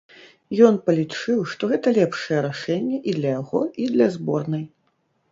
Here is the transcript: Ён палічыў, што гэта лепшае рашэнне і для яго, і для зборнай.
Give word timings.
Ён 0.67 0.75
палічыў, 0.85 1.41
што 1.51 1.63
гэта 1.73 1.87
лепшае 1.97 2.39
рашэнне 2.45 2.97
і 3.11 3.15
для 3.17 3.29
яго, 3.41 3.61
і 3.85 3.91
для 3.93 4.07
зборнай. 4.17 4.65